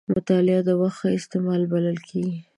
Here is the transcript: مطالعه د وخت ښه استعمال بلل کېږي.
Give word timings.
مطالعه 0.15 0.61
د 0.67 0.69
وخت 0.81 0.97
ښه 1.01 1.07
استعمال 1.19 1.61
بلل 1.71 1.97
کېږي. 2.09 2.39